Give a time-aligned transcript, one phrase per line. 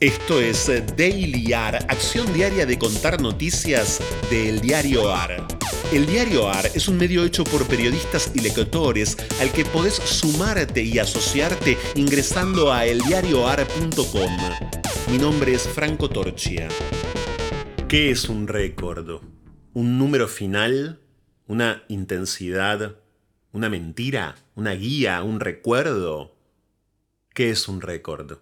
[0.00, 5.46] Esto es Daily AR, acción diaria de contar noticias del diario AR.
[5.92, 10.82] El diario AR es un medio hecho por periodistas y lectores al que podés sumarte
[10.82, 14.36] y asociarte ingresando a eldiarioar.com.
[15.12, 16.68] Mi nombre es Franco Torchia.
[17.86, 19.22] ¿Qué es un récord?
[19.74, 21.00] ¿Un número final?
[21.46, 22.96] ¿Una intensidad?
[23.52, 24.34] ¿Una mentira?
[24.56, 25.22] ¿Una guía?
[25.22, 26.34] ¿Un recuerdo?
[27.32, 28.38] ¿Qué es un récord?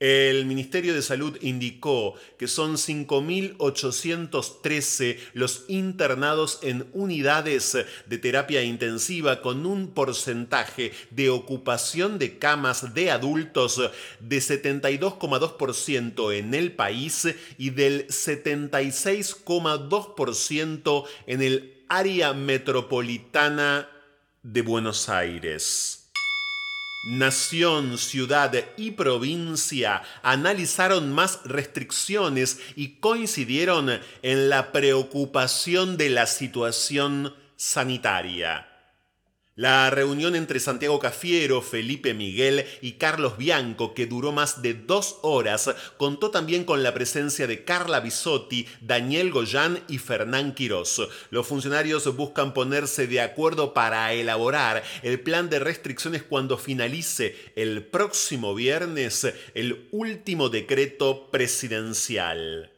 [0.00, 9.42] El Ministerio de Salud indicó que son 5.813 los internados en unidades de terapia intensiva
[9.42, 13.78] con un porcentaje de ocupación de camas de adultos
[14.20, 23.86] de 72,2% en el país y del 76,2% en el área metropolitana
[24.42, 25.99] de Buenos Aires.
[27.02, 37.34] Nación, ciudad y provincia analizaron más restricciones y coincidieron en la preocupación de la situación
[37.56, 38.69] sanitaria.
[39.60, 45.18] La reunión entre Santiago Cafiero, Felipe Miguel y Carlos Bianco, que duró más de dos
[45.20, 51.02] horas, contó también con la presencia de Carla Bisotti, Daniel Goyán y Fernán Quirós.
[51.28, 57.84] Los funcionarios buscan ponerse de acuerdo para elaborar el plan de restricciones cuando finalice el
[57.84, 62.72] próximo viernes el último decreto presidencial.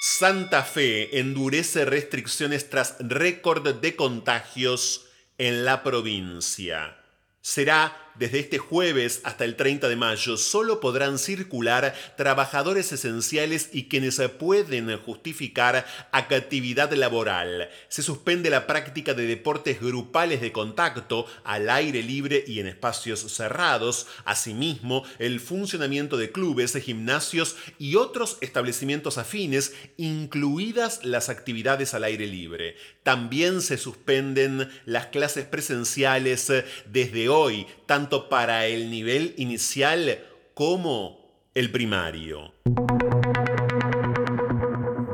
[0.00, 5.04] Santa Fe endurece restricciones tras récord de contagios
[5.38, 6.96] en la provincia.
[7.40, 13.88] Será desde este jueves hasta el 30 de mayo solo podrán circular trabajadores esenciales y
[13.88, 17.68] quienes pueden justificar actividad laboral.
[17.88, 23.20] Se suspende la práctica de deportes grupales de contacto al aire libre y en espacios
[23.20, 24.06] cerrados.
[24.24, 32.26] Asimismo, el funcionamiento de clubes, gimnasios y otros establecimientos afines, incluidas las actividades al aire
[32.26, 32.76] libre.
[33.02, 36.52] También se suspenden las clases presenciales
[36.86, 40.24] desde hoy, tanto para el nivel inicial
[40.54, 42.52] como el primario.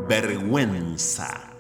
[0.09, 1.53] Vergüenza.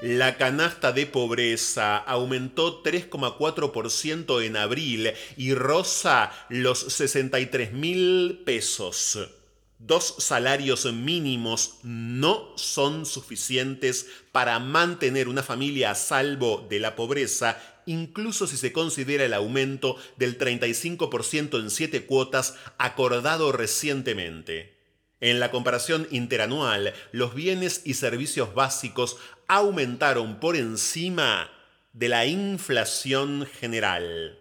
[0.00, 9.37] La canasta de pobreza aumentó 3,4% en abril y roza los 63 mil pesos.
[9.78, 17.58] Dos salarios mínimos no son suficientes para mantener una familia a salvo de la pobreza
[17.88, 24.76] incluso si se considera el aumento del 35% en siete cuotas acordado recientemente.
[25.20, 29.16] En la comparación interanual, los bienes y servicios básicos
[29.48, 31.50] aumentaron por encima
[31.92, 34.38] de la inflación general.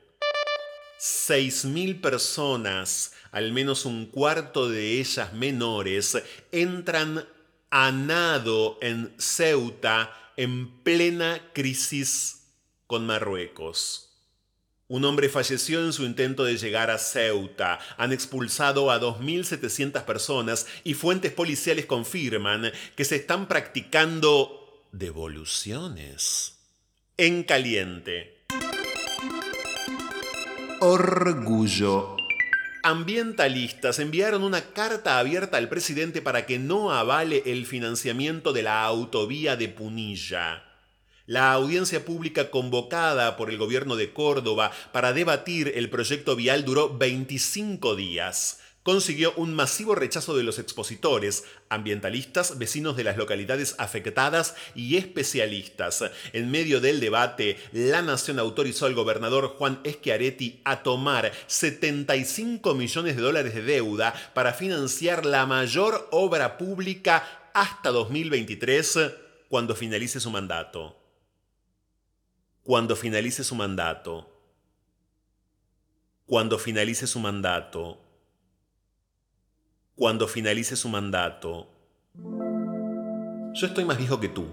[0.99, 6.17] 6.000 personas, al menos un cuarto de ellas menores,
[6.51, 7.23] entran
[7.69, 12.47] a nado en Ceuta en plena crisis
[12.87, 14.09] con Marruecos.
[14.87, 17.77] Un hombre falleció en su intento de llegar a Ceuta.
[17.97, 26.57] Han expulsado a 2.700 personas y fuentes policiales confirman que se están practicando devoluciones.
[27.17, 28.45] En caliente.
[30.79, 32.16] Orgullo.
[32.89, 38.85] Ambientalistas enviaron una carta abierta al presidente para que no avale el financiamiento de la
[38.85, 40.63] autovía de Punilla.
[41.25, 46.97] La audiencia pública convocada por el gobierno de Córdoba para debatir el proyecto vial duró
[46.97, 48.61] 25 días.
[48.87, 56.05] Consiguió un masivo rechazo de los expositores, ambientalistas, vecinos de las localidades afectadas y especialistas.
[56.31, 63.17] En medio del debate, la Nación autorizó al gobernador Juan Schiaretti a tomar 75 millones
[63.17, 68.99] de dólares de deuda para financiar la mayor obra pública hasta 2023,
[69.49, 70.97] cuando finalice su mandato.
[72.63, 74.31] Cuando finalice su mandato,
[76.25, 78.06] cuando finalice su mandato,
[79.97, 81.67] cuando finalice su mandato.
[83.53, 84.45] Yo estoy más viejo que tú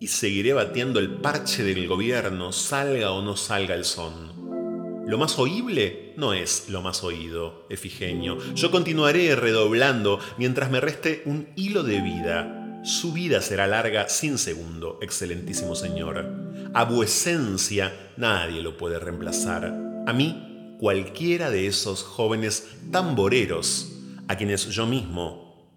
[0.00, 5.04] y seguiré batiendo el parche del gobierno, salga o no salga el son.
[5.06, 8.38] Lo más oíble no es lo más oído, Efigenio.
[8.54, 12.80] Yo continuaré redoblando mientras me reste un hilo de vida.
[12.82, 16.24] Su vida será larga sin segundo, excelentísimo señor.
[16.72, 19.66] A vuecencia nadie lo puede reemplazar.
[20.06, 23.91] A mí, cualquiera de esos jóvenes tamboreros
[24.32, 25.70] a quienes yo mismo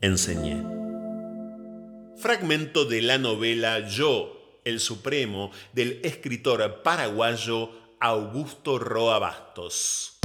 [0.00, 0.62] enseñé.
[2.16, 7.70] Fragmento de la novela Yo, el Supremo, del escritor paraguayo
[8.00, 10.18] Augusto Roa Bastos.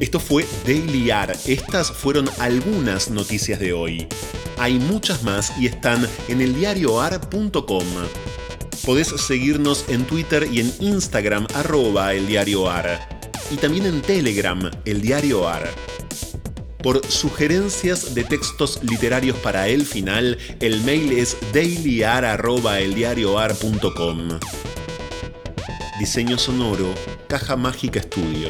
[0.00, 1.32] Esto fue Daily AR.
[1.46, 4.08] Estas fueron algunas noticias de hoy.
[4.56, 7.84] Hay muchas más y están en eldiarioar.com.
[8.90, 13.20] Podés seguirnos en Twitter y en Instagram arroba eldiarioar.
[13.52, 15.70] Y también en Telegram, el diario AR.
[16.82, 24.40] Por sugerencias de textos literarios para el final, el mail es dailyar.eldiarioar.com.
[26.00, 26.92] Diseño sonoro,
[27.28, 28.48] Caja Mágica Estudio.